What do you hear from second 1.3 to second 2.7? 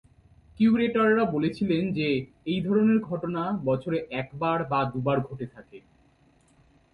বলেছিলেন যে, এই